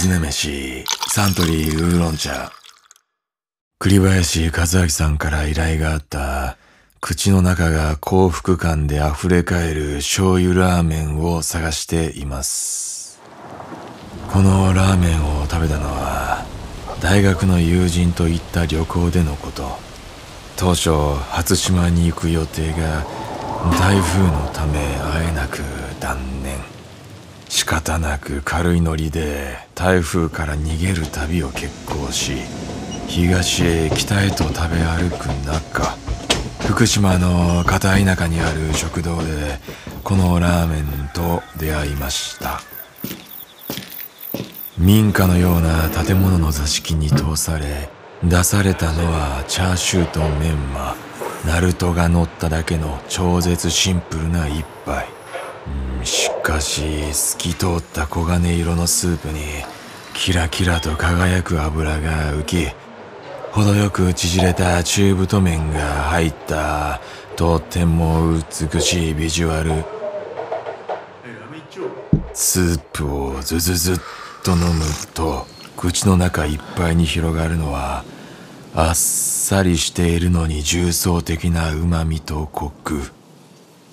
[0.00, 2.50] 尋ね飯、サントリーウーロン茶。
[3.78, 6.56] 栗林和明さんから依頼があった、
[7.02, 13.20] 口の中が幸福感で溢れ返る醤油ラーメンを探しています。
[14.32, 16.46] このラーメンを食べたのは、
[17.02, 19.78] 大学の友人と行った旅行でのこと。
[20.56, 20.92] 当初、
[21.28, 23.04] 初島に行く予定が、
[23.78, 24.78] 台風のため
[25.12, 25.58] 会えなく
[26.00, 26.79] 断念。
[27.70, 32.32] 仕方なく軽いノリで台風から逃げる旅を決行し
[33.06, 35.84] 東へ北へと食べ歩く中
[36.66, 39.60] 福島の片田舎にある食堂で
[40.02, 42.60] このラーメンと出会いました。
[44.76, 47.88] 民家のような建物の座敷に通され
[48.24, 50.96] 出されたのはチャーシューとメンマ
[51.46, 55.19] ナルトが乗っただけの超絶シンプルな一杯。
[56.04, 59.40] しかし透き通った黄金色のスープに
[60.14, 62.68] キラキラと輝く油が浮き
[63.52, 67.00] 程よく縮れた中太麺が入った
[67.36, 68.34] とっても
[68.72, 69.84] 美しいビジュアル。
[72.32, 73.96] スープをズズズっ
[74.44, 78.04] と飲むと口の中いっぱいに広がるのは
[78.74, 83.19] あっさりしているのに重層的な旨味とコク。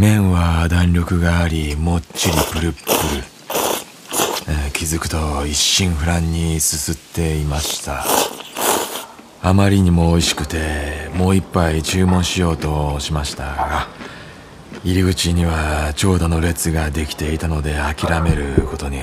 [0.00, 3.22] 麺は弾力がありもっちりプルップル、
[4.48, 8.02] えー気づくと一心不乱にすすっていました。
[9.42, 13.88] あまりにも美味しくてもう一杯注文しようとしましたが
[14.84, 19.02] 入り口には長蛇の列ができていたので諦めることに。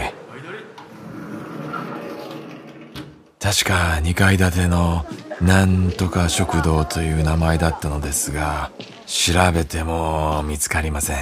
[3.40, 5.06] 確か2階建ての
[5.42, 8.72] なんとか食堂という名前だったのですが
[9.06, 11.18] 調べても見つかりません。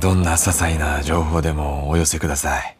[0.00, 2.76] どんな些細な情報でもお寄せください。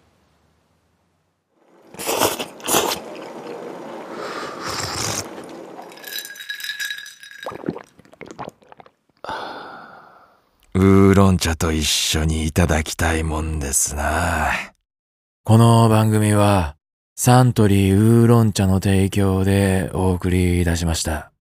[10.75, 14.51] ウーロン茶と一緒にいただきたいもんですな。
[15.45, 16.77] この番組は
[17.17, 21.31] サントリーウーロン茶の提供でお送りいたしました。